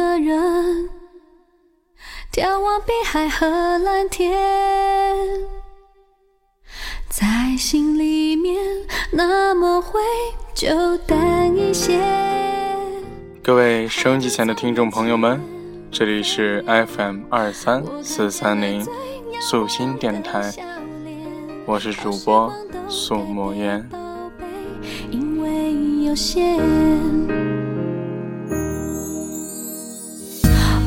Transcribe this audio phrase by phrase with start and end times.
[0.00, 0.88] 个人，
[2.32, 3.46] 眺望碧海和
[3.80, 4.34] 蓝天，
[7.10, 8.56] 在心里面
[9.12, 10.00] 那么灰
[10.54, 12.00] 就淡一些。
[13.42, 15.38] 各位收音机前的听众朋友们，
[15.90, 18.82] 这里是 FM 二三四三零
[19.38, 20.50] 素心电台，
[21.66, 22.50] 我是主播
[22.88, 23.86] 素墨烟。
[25.10, 26.58] 因为有限，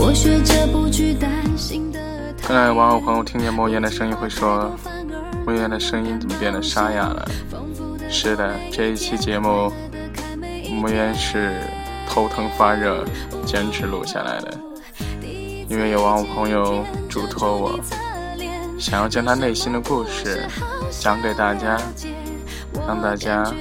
[0.00, 1.98] 我学着不去担心的
[2.40, 4.70] 看来网友朋友听见莫言的声音会说，
[5.44, 7.28] 莫言的声音怎么变得沙哑了？
[8.08, 9.72] 是的，这一期节目，
[10.70, 11.60] 莫言是
[12.08, 13.04] 头疼发热，
[13.44, 14.56] 坚持录下来的。
[15.68, 17.80] 因为有网友朋友嘱托我，
[18.78, 20.46] 想要将他内心的故事
[20.90, 21.76] 讲给大家，
[22.86, 23.52] 让大家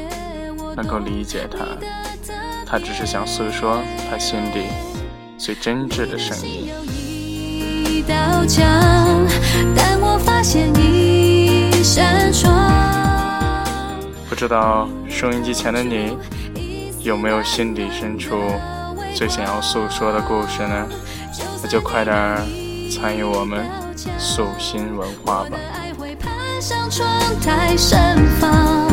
[0.76, 1.66] 能够理解他。
[2.64, 4.68] 他只是想诉说他心底
[5.38, 6.70] 最真挚的声音。
[7.86, 8.66] 一道墙，
[9.76, 12.54] 但我发现一扇窗。
[14.28, 16.18] 不知道收音机前的你，
[17.00, 18.36] 有没有心底深处
[19.14, 20.88] 最想要诉说的故事呢？
[21.62, 22.42] 那就快点儿
[22.92, 23.66] 参与我们
[24.18, 25.58] 素心文化吧。
[25.74, 27.08] 爱会攀上窗
[27.42, 27.98] 台盛
[28.40, 28.88] 放，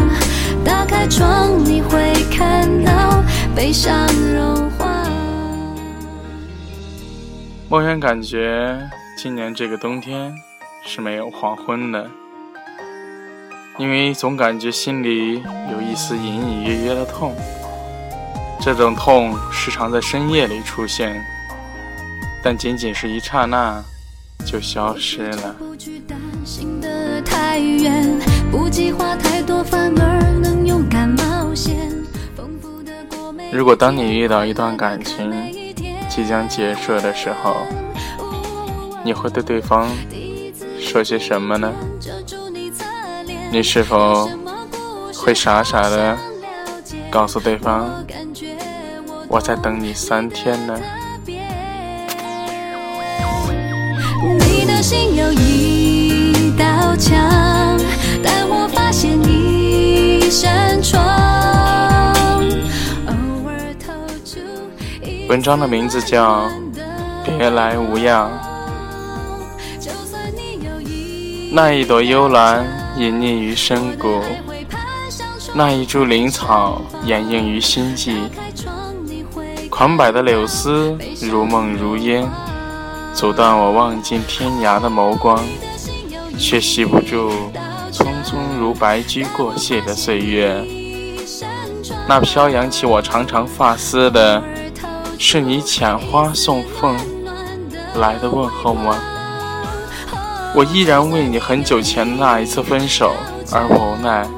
[0.65, 3.23] 打开窗你会看到
[3.55, 4.07] 悲伤
[7.75, 10.33] 莫言感觉今年这个冬天
[10.87, 12.09] 是没有黄昏的，
[13.79, 17.35] 因为总感觉心里有一丝隐隐约约的痛，
[18.61, 21.21] 这种痛时常在深夜里出现，
[22.45, 23.83] 但仅仅是一刹那
[24.47, 25.57] 就消失了。
[33.53, 35.29] 如果当你遇到一段感情
[36.15, 37.67] 即将结束的时候，
[39.03, 39.89] 你会对对方
[40.79, 41.73] 说些什么呢？
[43.51, 44.31] 你，是否
[45.13, 46.17] 会傻傻的
[47.11, 47.91] 告诉对方
[49.27, 50.79] 我在等你三天呢？
[54.39, 57.77] 你的心有一道墙，
[58.23, 61.24] 但我发现一扇窗。
[65.35, 66.47] 文章的名字叫
[67.25, 68.31] 《别来无恙》。
[71.51, 72.65] 那一朵幽兰
[72.97, 74.21] 隐匿于深谷，
[75.53, 78.31] 那一株灵草掩映于心际。
[79.69, 82.25] 狂摆的柳丝如梦如烟，
[83.13, 85.43] 阻断我望尽天涯的眸光，
[86.39, 87.33] 却系不住
[87.91, 90.65] 匆匆如白驹过隙的岁月。
[92.07, 94.41] 那飘扬起我长长发丝的，
[95.19, 96.97] 是你遣花送凤
[97.97, 98.97] 来的问候吗？
[100.55, 103.15] 我依然为你很久前的那一次分手
[103.51, 104.29] 而无奈，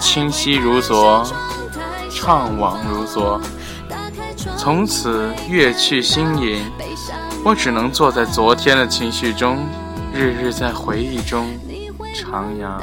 [0.00, 1.24] 清晰如昨，
[2.10, 3.40] 怅惘如昨。
[4.56, 6.62] 从此月去星隐，
[7.44, 9.58] 我只能坐在昨天的情绪中，
[10.12, 11.46] 日日在回忆中
[12.14, 12.80] 徜徉。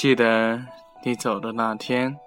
[0.00, 0.58] 记得
[1.02, 2.18] 你走的那天，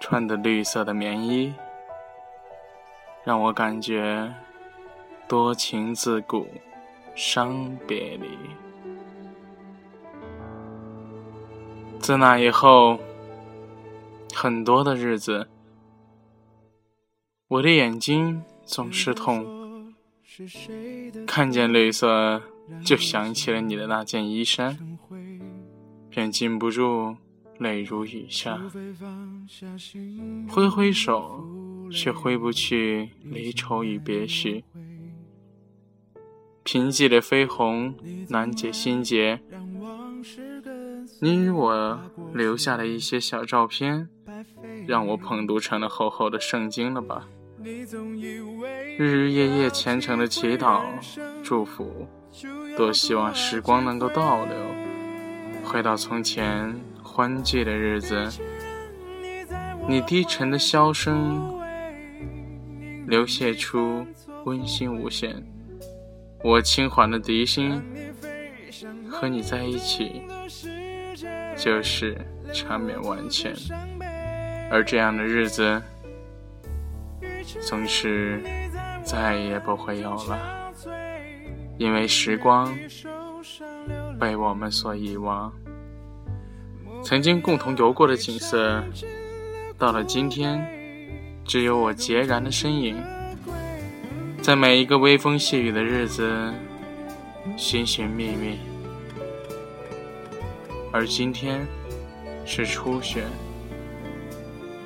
[0.00, 1.52] 穿的绿色的棉衣，
[3.22, 4.34] 让我感觉
[5.28, 6.48] 多情自古
[7.14, 8.30] 伤别离。
[11.98, 12.98] 自那以后，
[14.34, 15.50] 很多的日子，
[17.46, 19.92] 我的眼睛总是痛，
[21.26, 22.40] 看见绿色
[22.82, 24.89] 就想起了你的那件衣衫，
[26.10, 27.16] 便禁不住
[27.58, 28.60] 泪如雨下。
[30.48, 31.44] 挥挥手，
[31.90, 34.64] 却挥不去离愁与别绪。
[36.62, 37.94] 贫瘠的绯红
[38.28, 39.40] 难解心结，
[41.20, 41.98] 你与我
[42.34, 44.08] 留下的一些小照片，
[44.86, 47.26] 让我捧读成了厚厚的圣经了吧？
[47.62, 50.82] 日日夜夜虔诚的祈祷、
[51.42, 52.06] 祝福，
[52.76, 54.56] 多希望时光能够倒流，
[55.70, 58.28] 回到从前欢聚的日子。
[59.88, 61.60] 你低沉的箫声，
[63.06, 64.04] 流泻出
[64.44, 65.30] 温馨无限；
[66.42, 67.80] 我轻缓的笛声，
[69.08, 70.22] 和你在一起
[71.56, 72.20] 就是
[72.52, 73.54] 缠绵万千，
[74.72, 75.80] 而这样的日子
[77.62, 78.42] 总是
[79.04, 80.72] 再也不会有了，
[81.78, 82.76] 因为时光
[84.20, 85.50] 被我们所遗忘。
[87.02, 88.84] 曾经共同游过的景色，
[89.78, 90.62] 到了今天，
[91.42, 93.02] 只有我孑然的身影。
[94.42, 96.52] 在每一个微风细雨的日子，
[97.56, 98.58] 寻寻觅觅。
[100.92, 101.66] 而今天
[102.44, 103.24] 是初雪，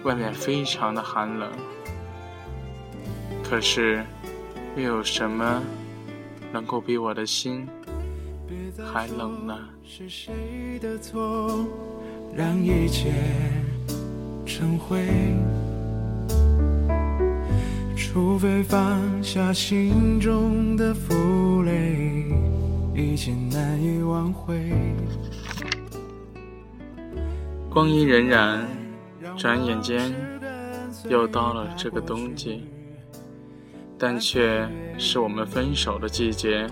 [0.05, 1.51] 外面非常的寒冷。
[3.43, 4.05] 可是，
[4.77, 5.61] 又有什么
[6.53, 7.67] 能够比我的心
[8.93, 9.59] 还冷呢？
[9.83, 11.67] 是谁的错？
[12.35, 13.13] 让一切
[14.45, 15.07] 成灰，
[17.97, 22.27] 除非放下心中的负累，
[23.51, 24.73] 难以挽回。
[27.71, 28.61] 光阴荏苒，
[29.37, 30.13] 转眼间
[31.09, 32.65] 又到了这个冬季，
[33.99, 34.69] 但却
[34.99, 36.69] 是我们分手的季节。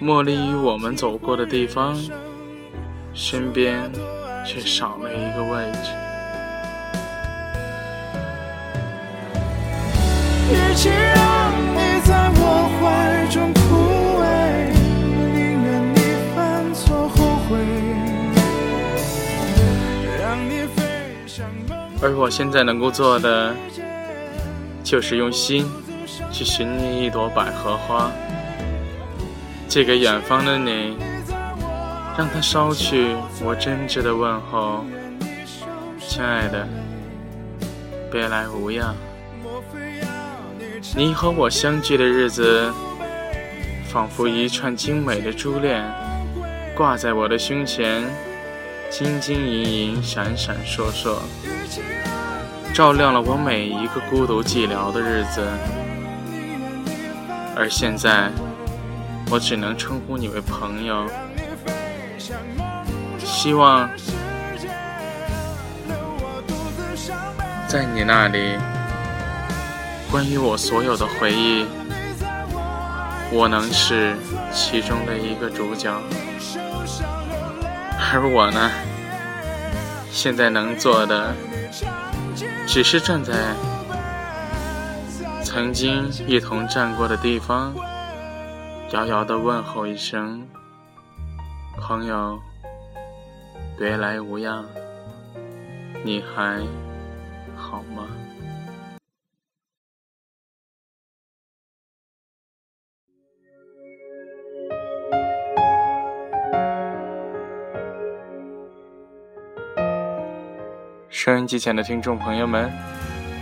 [0.00, 1.96] 茉莉与我们走过的地方。
[3.14, 3.92] 身边
[4.42, 5.90] 却少了一个位置。
[22.00, 23.54] 而我现在能够做的，
[24.82, 25.66] 就是用心
[26.32, 28.10] 去寻觅一朵百合花，
[29.68, 30.96] 寄给远方的你。
[32.14, 34.84] 让它捎去我真挚的问候，
[35.98, 36.68] 亲爱的，
[38.10, 38.94] 别来无恙。
[40.94, 42.70] 你和我相聚的日子，
[43.88, 45.82] 仿佛一串精美的珠链，
[46.76, 48.04] 挂在我的胸前，
[48.90, 51.16] 晶晶莹莹，闪闪烁烁，
[52.74, 55.42] 照亮了我每一个孤独寂寥的日子。
[57.54, 58.30] 而现在，
[59.30, 61.06] 我只能称呼你为朋友。
[63.18, 63.88] 希望
[67.68, 68.56] 在你那里，
[70.10, 71.66] 关于我所有的回忆，
[73.30, 74.16] 我能是
[74.52, 75.90] 其中的一个主角。
[78.14, 78.70] 而我呢，
[80.10, 81.34] 现在能做的，
[82.66, 83.32] 只是站在
[85.52, 87.74] 曾经一同站过的地方，
[88.92, 90.48] 遥遥的问候一声，
[91.76, 92.40] 朋友。
[93.78, 94.64] 别来无恙，
[96.02, 96.62] 你还
[97.54, 98.08] 好吗？
[111.10, 112.72] 收音机前的听众朋友们，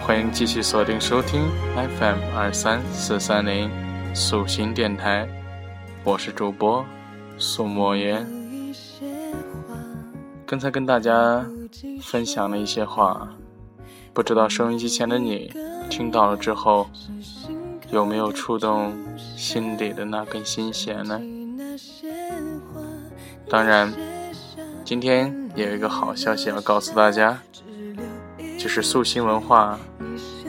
[0.01, 3.71] 欢迎继续锁定收听 FM 二三四三零
[4.15, 5.29] 素心电台，
[6.03, 6.85] 我是主播
[7.39, 8.27] 苏莫言。
[10.47, 11.47] 刚才跟大家
[12.03, 13.29] 分享了一些话，
[14.13, 15.53] 不知道收音机前的你
[15.89, 16.89] 听到了之后，
[17.91, 18.93] 有没有触动
[19.37, 21.21] 心里的那根心弦呢？
[23.49, 23.93] 当然，
[24.85, 27.39] 今天有一个好消息要告诉大家，
[28.59, 29.79] 就是素心文化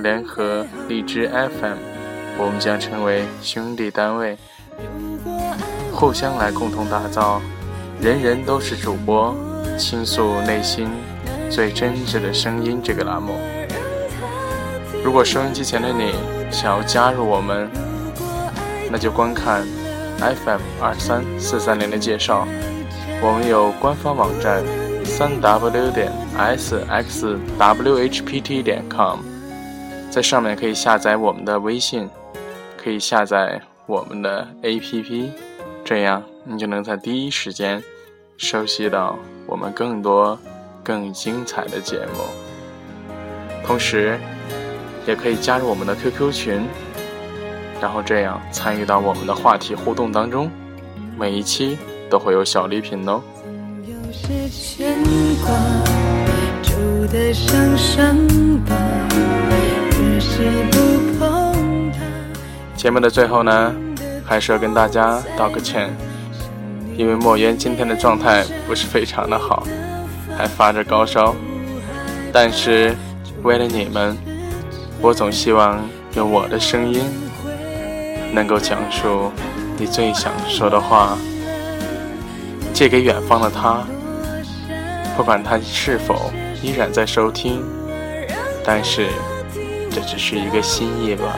[0.02, 1.78] 联合荔枝 FM，
[2.38, 4.38] 我们将成为兄弟单位，
[5.92, 7.42] 互相来共同打造，
[8.02, 9.36] 人人都是主播。
[9.78, 10.90] 倾诉内心
[11.50, 13.34] 最真挚的声音这个栏目，
[15.04, 16.14] 如果收音机前的你
[16.52, 17.70] 想要加入我们，
[18.92, 19.66] 那就观看
[20.20, 22.46] FM 二三四三零的介绍。
[23.24, 24.62] 我们有官方网站
[25.06, 27.02] 三 W 点 SXWHPT
[28.62, 29.20] 点 com，
[30.12, 32.08] 在上面可以下载我们的微信，
[32.78, 35.30] 可以下载我们的 APP，
[35.84, 37.82] 这样你就能在第一时间
[38.38, 39.18] 收悉到。
[39.48, 40.40] 我们更多、
[40.82, 42.24] 更精彩的节目，
[43.66, 44.18] 同时
[45.06, 46.66] 也可以加入我们的 QQ 群，
[47.82, 50.50] 然后这样参与到我们的话题互动当中，
[51.18, 51.78] 每一期
[52.10, 53.22] 都会有小礼品哦。
[62.76, 63.76] 节目的最后呢，
[64.26, 65.90] 还是要跟大家道个歉。
[66.98, 69.66] 因为墨渊今天的状态不是非常的好，
[70.38, 71.34] 还发着高烧，
[72.34, 72.96] 但是
[73.44, 74.18] 为了你们，
[75.00, 75.80] 我总希望
[76.16, 77.02] 用我的声音
[78.34, 79.32] 能够讲述
[79.78, 81.18] 你最想说的话，
[82.74, 83.84] 借给远方的他，
[85.16, 86.32] 不管他是否
[86.62, 87.64] 依然在收听，
[88.66, 89.08] 但是
[89.94, 91.36] 这只是一个心意吧。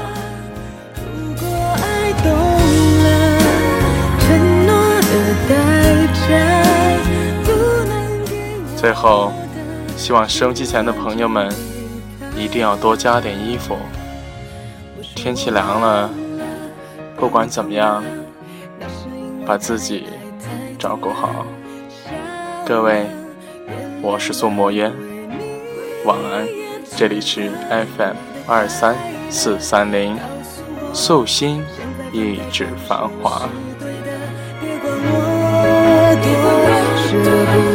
[8.77, 9.31] 最后，
[9.97, 11.51] 希望收机前的朋友们
[12.37, 13.77] 一定要多加点衣服。
[15.15, 16.09] 天气凉了，
[17.17, 18.03] 不管怎么样，
[19.45, 20.05] 把自己
[20.77, 21.45] 照顾好。
[22.65, 23.05] 各位，
[24.01, 24.91] 我是宋墨烟，
[26.05, 26.45] 晚安。
[26.95, 28.15] 这里是 FM
[28.45, 28.95] 二三
[29.29, 30.17] 四三零，
[30.93, 31.63] 素心
[32.11, 33.47] 一指繁华。
[34.59, 36.13] 别管我
[37.23, 37.72] 多